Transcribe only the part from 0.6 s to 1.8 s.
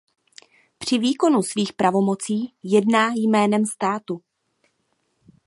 Při výkonu svých